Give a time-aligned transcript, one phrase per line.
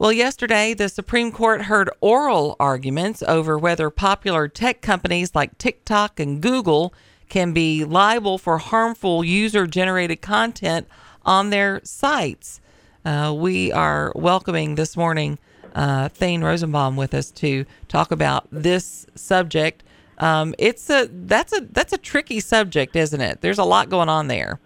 [0.00, 6.18] Well, yesterday, the Supreme Court heard oral arguments over whether popular tech companies like TikTok
[6.18, 6.94] and Google
[7.28, 10.88] can be liable for harmful user generated content
[11.26, 12.62] on their sites.
[13.04, 15.38] Uh, we are welcoming this morning
[15.74, 19.82] uh, Thane Rosenbaum with us to talk about this subject.
[20.16, 23.42] Um, it's a that's a that's a tricky subject, isn't it?
[23.42, 24.60] There's a lot going on there.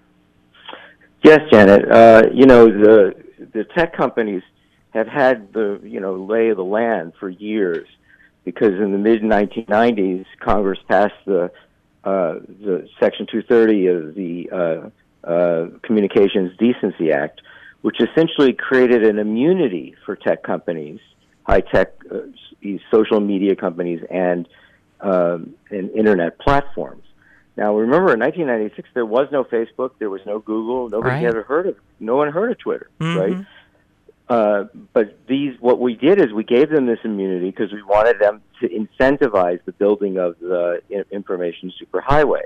[1.24, 1.90] Yes, Janet.
[1.90, 3.16] Uh, you know the
[3.52, 4.44] the tech companies
[4.94, 7.86] have had the you know lay of the land for years
[8.44, 11.50] because in the mid 1990s Congress passed the
[12.04, 17.40] uh, the Section 230 of the uh, uh, Communications Decency Act,
[17.80, 21.00] which essentially created an immunity for tech companies,
[21.44, 22.18] high tech uh,
[22.90, 24.46] social media companies, and
[25.00, 27.02] um, and internet platforms.
[27.56, 31.24] Now, remember, in 1996, there was no Facebook, there was no Google, nobody Right.
[31.26, 33.16] ever heard of, no one heard of Twitter, Mhm.
[33.16, 33.46] right?
[34.28, 38.18] Uh, but these, what we did is we gave them this immunity because we wanted
[38.18, 42.42] them to incentivize the building of the information superhighway.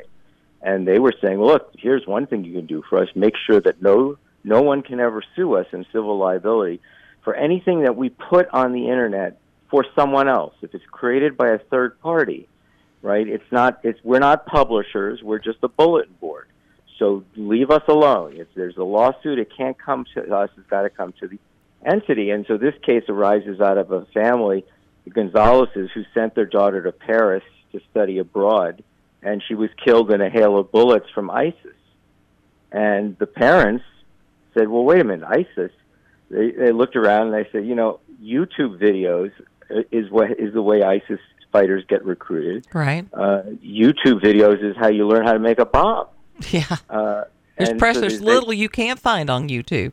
[0.60, 3.34] And they were saying, well, look, here's one thing you can do for us: make
[3.46, 6.80] sure that no no one can ever sue us in civil liability
[7.22, 9.38] for anything that we put on the internet
[9.70, 10.54] for someone else.
[10.62, 12.48] If it's created by a third party,
[13.02, 13.28] right?
[13.28, 13.80] It's not.
[13.84, 15.22] It's we're not publishers.
[15.22, 16.48] We're just a bulletin board.
[16.98, 18.34] So leave us alone.
[18.36, 20.50] If there's a lawsuit, it can't come to us.
[20.56, 21.38] It's got to come to the
[21.84, 22.30] entity.
[22.30, 24.64] And so this case arises out of a family,
[25.04, 28.82] the Gonzaleses, who sent their daughter to Paris to study abroad,
[29.22, 31.74] and she was killed in a hail of bullets from ISIS.
[32.70, 33.84] And the parents
[34.54, 35.72] said, "Well, wait a minute, ISIS."
[36.30, 39.32] They, they looked around and they said, "You know, YouTube videos
[39.90, 41.20] is what is the way ISIS
[41.52, 42.66] fighters get recruited.
[42.74, 43.06] Right.
[43.12, 46.06] Uh, YouTube videos is how you learn how to make a bomb."
[46.50, 46.64] Yeah.
[46.88, 47.24] Uh,
[47.56, 49.92] There's and so precious they- little you can't find on YouTube.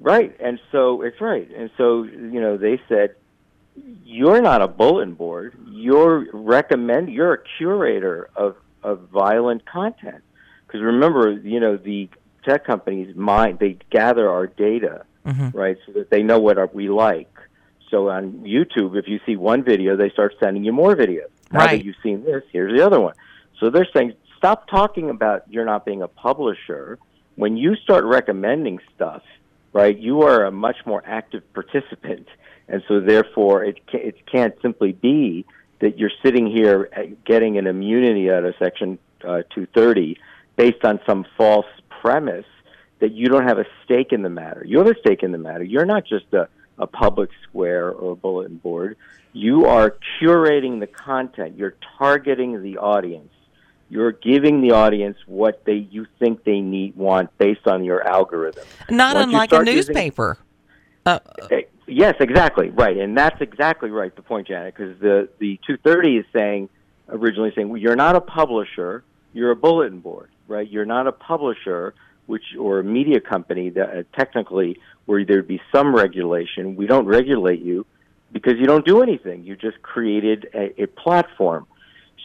[0.00, 3.14] Right, and so it's right, and so you know they said,
[4.04, 5.54] "You're not a bulletin board.
[5.70, 7.10] You're recommend.
[7.10, 10.22] You're a curator of of violent content."
[10.66, 12.08] Because remember, you know the
[12.44, 15.54] tech companies mine they gather our data, Mhm.
[15.54, 17.30] right, so that they know what our, we like.
[17.90, 21.28] So on YouTube, if you see one video, they start sending you more videos.
[21.52, 21.78] Now Right.
[21.78, 23.14] that you've seen this, here's the other one.
[23.60, 26.98] So they're saying, stop talking about you're not being a publisher.
[27.36, 29.22] When you start recommending stuff,
[29.74, 32.28] right, you are a much more active participant,
[32.68, 35.44] and so therefore it ca- it can't simply be
[35.80, 40.16] that you're sitting here uh, getting an immunity out of Section uh, 230
[40.56, 41.66] based on some false
[42.00, 42.46] premise
[43.00, 44.64] that you don't have a stake in the matter.
[44.64, 45.64] You have a stake in the matter.
[45.64, 46.48] You're not just a,
[46.78, 48.96] a public square or a bulletin board.
[49.32, 51.58] You are curating the content.
[51.58, 53.32] You're targeting the audience.
[53.90, 58.64] You're giving the audience what they you think they need want based on your algorithm.
[58.90, 60.38] Not Once unlike a start using- newspaper.
[61.06, 61.18] Uh,
[61.50, 64.14] Eh, Yes, exactly right, and that's exactly right.
[64.16, 66.70] The point, Janet, because the the 230 is saying
[67.10, 70.66] originally saying well, you're not a publisher, you're a bulletin board, right?
[70.66, 71.92] You're not a publisher,
[72.24, 76.74] which or a media company that uh, technically where there'd be some regulation.
[76.74, 77.84] We don't regulate you
[78.32, 79.44] because you don't do anything.
[79.44, 81.66] You just created a, a platform.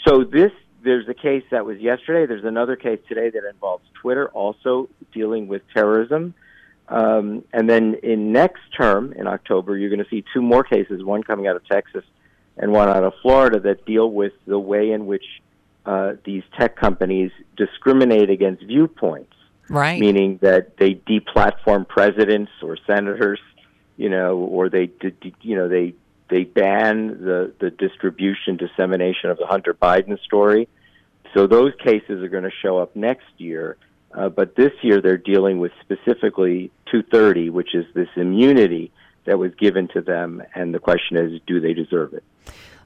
[0.07, 0.53] So this
[0.83, 2.25] there's a case that was yesterday.
[2.25, 6.33] There's another case today that involves Twitter, also dealing with terrorism.
[6.87, 11.03] Um, and then in next term, in October, you're going to see two more cases,
[11.03, 12.03] one coming out of Texas
[12.57, 15.23] and one out of Florida, that deal with the way in which
[15.85, 19.33] uh, these tech companies discriminate against viewpoints,
[19.69, 19.99] right.
[19.99, 23.39] meaning that they deplatform presidents or senators,
[23.97, 24.89] you know, or they,
[25.41, 25.93] you know, they
[26.29, 30.67] they ban the the distribution, dissemination of the Hunter Biden story.
[31.33, 33.77] So those cases are going to show up next year.
[34.11, 38.91] Uh, but this year they're dealing with specifically 230, which is this immunity
[39.25, 40.41] that was given to them.
[40.55, 42.23] And the question is, do they deserve it?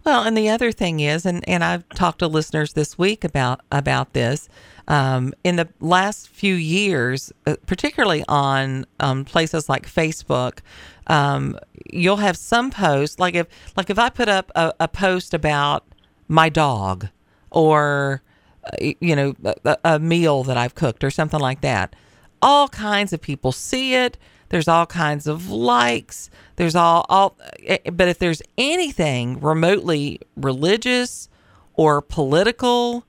[0.04, 3.62] Well, and the other thing is, and, and I've talked to listeners this week about
[3.72, 4.50] about this.
[4.90, 10.60] Um, in the last few years, uh, particularly on um, places like Facebook,
[11.08, 11.58] um,
[11.90, 13.48] you'll have some posts like if
[13.78, 15.86] like if I put up a, a post about
[16.28, 17.08] my dog
[17.50, 18.22] or
[18.66, 21.96] uh, you know a, a meal that I've cooked or something like that,
[22.42, 24.18] all kinds of people see it.
[24.50, 26.30] There's all kinds of likes.
[26.58, 31.30] There's all all eh, but if there's anything remotely religious
[31.74, 33.06] or political,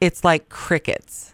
[0.00, 1.32] it's like crickets.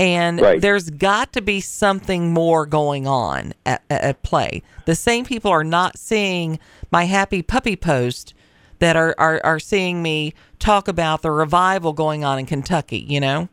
[0.00, 0.60] And Right.
[0.60, 4.62] there's got to be something more going on at, at- at play.
[4.86, 6.58] The same people are not seeing
[6.92, 8.32] my happy puppy post
[8.78, 13.18] that are, are, are seeing me talk about the revival going on in Kentucky, you
[13.20, 13.48] know?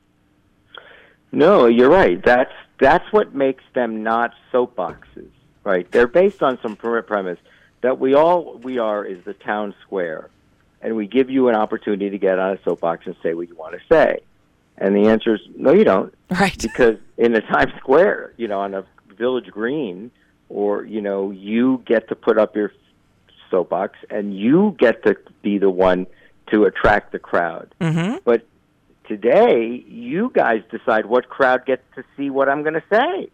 [1.32, 2.24] No, you're right.
[2.24, 5.30] That's that's what makes them not soapboxes,
[5.64, 5.90] right?
[5.92, 7.40] They're based on some premise
[7.82, 10.30] that we all we are is the town square,
[10.82, 13.56] and we give you an opportunity to get on a soapbox and say what you
[13.56, 14.20] want to say.
[14.78, 16.14] And the answer is no, you don't.
[16.30, 16.58] Right.
[16.62, 18.84] Because in the Times Square, you know, on a
[19.18, 20.12] village green,
[20.50, 22.72] or you know, you get to put up your
[23.50, 26.08] soapbox, and you get to be the one
[26.52, 27.74] to attract the crowd.
[27.80, 28.18] Mm-hmm.
[28.26, 28.46] But
[29.08, 33.30] today, you guys decide what crowd gets to see what I'm going to say.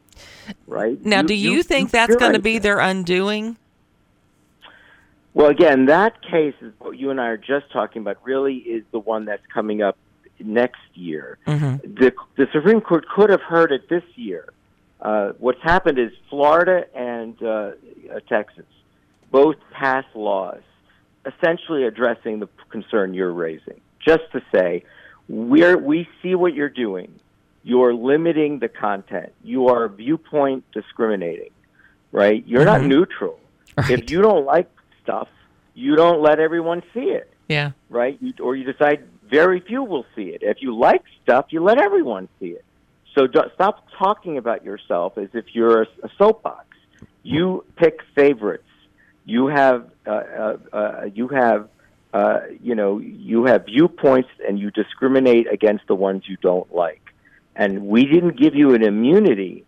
[0.67, 3.57] Right Now, do you, think that's going to be their undoing?
[5.33, 8.17] Well, again, that case is what you and I are just talking about.
[8.23, 9.97] Really, is the one that's coming up
[10.39, 11.37] next year.
[11.47, 11.93] Mm-hmm.
[11.93, 14.49] The the Supreme Court could have heard it this year.
[14.99, 17.71] Uh, what's happened is Florida and uh,
[18.13, 18.65] uh, Texas
[19.31, 20.61] both passed laws
[21.25, 23.79] essentially addressing the concern you're raising.
[24.05, 24.83] Just to say,
[25.31, 27.09] we're we see what you're doing.
[27.63, 29.31] You're limiting the content.
[29.43, 31.51] You are viewpoint discriminating.
[32.11, 32.43] Right?
[32.45, 32.87] You're not Mhm.
[32.87, 33.39] neutral.
[33.77, 33.91] Right.
[33.91, 34.69] If you don't like
[35.01, 35.29] stuff,
[35.73, 37.71] you don't let everyone see it, yeah.
[37.89, 38.17] right?
[38.19, 40.43] You, or you decide very few will see it.
[40.43, 42.65] If you like stuff, you let everyone see it.
[43.15, 46.65] So stop talking about yourself as if you're a, a soapbox.
[47.23, 48.67] You pick favorites.
[49.25, 51.69] You have, uh, uh, uh, you have,
[52.13, 57.01] uh, you know, you have viewpoints, and you discriminate against the ones you don't like.
[57.55, 59.65] And we didn't give you an immunity.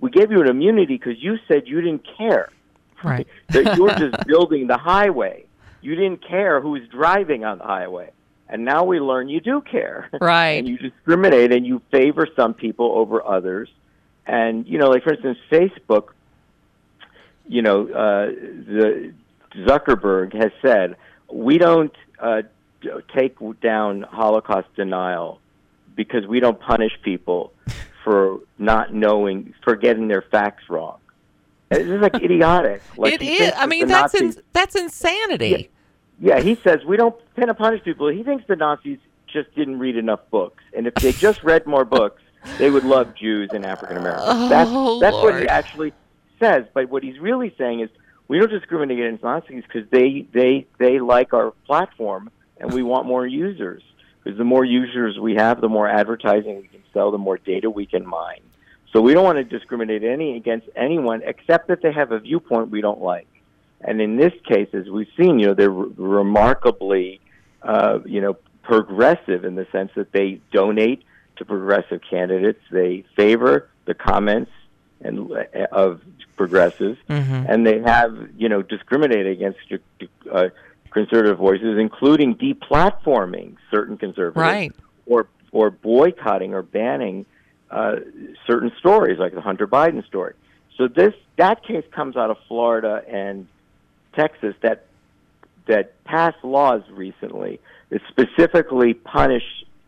[0.00, 2.48] We gave you an immunity because you said you didn't care
[3.02, 3.26] Right.
[3.48, 5.44] that you're just building the highway.
[5.82, 8.10] You didn't care who was driving on the highway.
[8.48, 10.08] And now we learn you do care.
[10.20, 10.58] Right.
[10.58, 13.68] and you discriminate and you favor some people over others.
[14.26, 16.08] And, you know, like for instance, Facebook,
[17.46, 19.12] you know, uh, the
[19.56, 20.96] Zuckerberg has said,
[21.34, 22.42] we don't uh,
[23.14, 25.40] take down Holocaust denial
[25.96, 27.52] because we don't punish people
[28.04, 30.98] for not knowing, for getting their facts wrong.
[31.70, 32.82] This is like idiotic.
[32.96, 33.52] Like it is.
[33.56, 35.70] I mean, that's Nazis- in, that's insanity.
[36.20, 38.06] yeah, he says we don't tend to punish people.
[38.08, 41.84] He thinks the Nazis just didn't read enough books, and if they just read more
[41.84, 42.22] books,
[42.58, 44.28] they would love Jews and African Americans.
[44.28, 44.70] Oh, that's
[45.00, 45.92] that's what he actually
[46.38, 46.66] says.
[46.72, 47.90] But what he's really saying is
[48.28, 53.06] we don't discriminate against Nazis because they they they like our platform, and we want
[53.06, 53.82] more users.
[54.22, 57.68] Because the more users we have, the more advertising we can sell, the more data
[57.68, 58.40] we can mine.
[58.92, 62.70] So we don't want to discriminate any against anyone except that they have a viewpoint
[62.70, 63.26] we don't like.
[63.80, 67.20] And in this case, as we've seen, you know, they're re- remarkably,
[67.62, 71.04] uh, you know, progressive in the sense that they donate
[71.36, 72.60] to progressive candidates.
[72.70, 74.52] They favor the comments
[75.04, 76.00] and uh, of
[76.36, 77.46] progressives, Mhm.
[77.48, 79.58] and they have, you know, discriminated against
[80.32, 80.48] uh,
[80.90, 84.72] conservative voices, including deplatforming certain conservatives Right.
[85.06, 87.26] or or boycotting or banning
[87.70, 87.96] uh,
[88.46, 90.34] certain stories, like the Hunter Biden story.
[90.76, 93.46] So this that case comes out of Florida and
[94.14, 94.86] Texas that
[95.66, 97.60] that passed laws recently
[97.90, 99.44] that specifically punish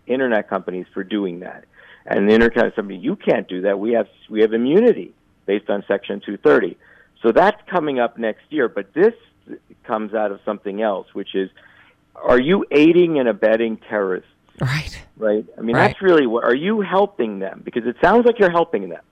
[0.07, 1.65] internet companies for doing that.
[2.09, 3.79] And the internet company, you can't do that.
[3.79, 5.13] We have we have immunity
[5.47, 6.77] based on Section 230.
[7.23, 8.69] So that's coming up next year.
[8.69, 9.15] But this
[9.85, 11.51] comes out of something else, which is,
[12.15, 14.31] are you aiding and abetting terrorists?
[14.61, 15.03] Right.
[15.17, 15.45] right?
[15.57, 15.89] I mean, Right.
[15.89, 16.45] that's really what.
[16.45, 17.63] Are you helping them?
[17.65, 19.03] Because it sounds like you're helping them.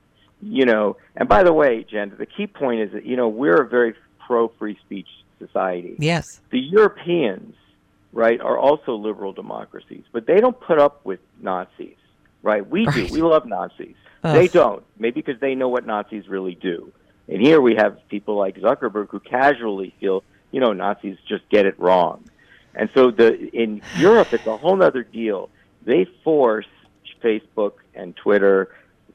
[0.40, 0.96] You know.
[1.16, 3.94] And by the way, Jen, the key point is that you know we're a very
[4.26, 5.08] pro free speech
[5.38, 5.96] society.
[5.98, 6.40] Yes.
[6.50, 7.54] The Europeans,
[8.12, 11.96] right, are also liberal democracies, but they don't put up with Nazis,
[12.44, 12.68] right?
[12.68, 13.08] We Right.
[13.08, 13.12] do.
[13.12, 13.96] We love Nazis.
[14.22, 14.34] Ugh.
[14.36, 14.84] They don't.
[14.98, 16.92] Maybe because they know what Nazis really do.
[17.26, 20.22] And here we have people like Zuckerberg who casually feel,
[20.52, 22.22] you know, Nazis just get it wrong.
[22.74, 25.48] And so the in Europe, it's a whole other deal.
[25.84, 26.66] They force
[27.22, 28.68] Facebook and Twitter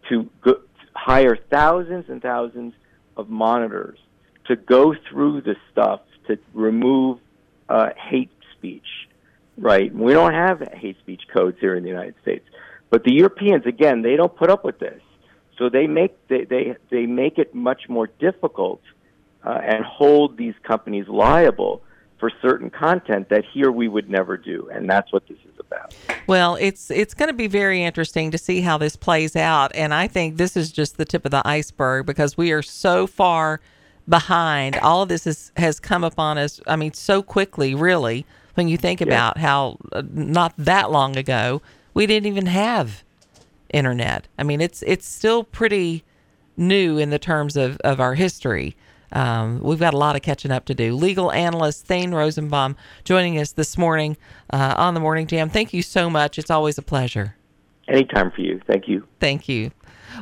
[0.09, 0.59] to go,
[0.95, 2.73] hire thousands and thousands
[3.15, 3.99] of monitors
[4.45, 7.19] to go through the stuff to remove
[7.69, 9.07] uh, hate speech.
[9.57, 9.93] Right?
[9.93, 12.47] We don't have hate speech codes here in the United States,
[12.89, 15.01] but the Europeans, again, they don't put up with this.
[15.57, 18.81] So they make they they, they make it much more difficult
[19.43, 21.83] uh, and hold these companies liable
[22.17, 25.93] for certain content that here we would never do, and that's what this is about.
[26.27, 29.93] Well, it's it's going to be very interesting to see how this plays out, and
[29.93, 33.59] I think this is just the tip of the iceberg because we are so far
[34.07, 34.77] behind.
[34.77, 36.59] All of this is, has come upon us.
[36.67, 38.25] I mean, so quickly, really.
[38.55, 41.61] When you think about how uh, not that long ago
[41.99, 43.03] we didn't even have
[43.73, 44.25] internet.
[44.37, 46.05] I mean, it's it's still pretty
[46.55, 48.77] new in the terms of, of our history.
[49.11, 50.95] Um, we've got a lot of catching up to do.
[50.95, 54.15] Legal analyst Thane Rosenbaum joining us this morning
[54.49, 55.49] uh, on the Morning Jam.
[55.49, 56.39] Thank you so much.
[56.39, 57.35] It's always a pleasure.
[57.89, 58.61] Anytime for you.
[58.65, 59.05] Thank you.
[59.19, 59.71] Thank you.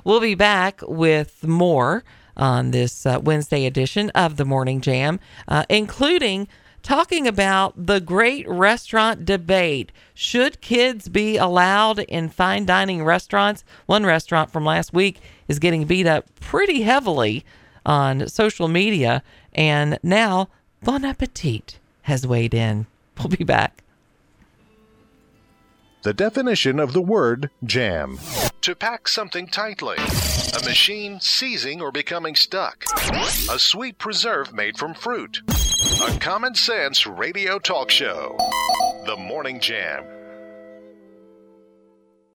[0.04, 2.04] We'll be back with more
[2.36, 6.48] on this uh, Wednesday edition of the Morning Jam, uh, including
[6.84, 9.92] talking about the great restaurant debate.
[10.14, 13.64] Should kids be allowed in fine dining restaurants?
[13.86, 17.46] One restaurant from last week is getting beat up pretty heavily
[17.86, 20.50] on social media, and now
[20.84, 22.88] Bon Appetit has weighed in.
[23.18, 23.84] We'll be back.
[26.04, 28.20] The definition of the word jam.
[28.62, 29.98] To pack something tightly.
[29.98, 32.86] A machine seizing or becoming stuck.
[33.52, 35.42] A sweet preserve made from fruit.
[36.00, 38.38] A common sense radio talk show.
[39.08, 40.04] The Morning Jam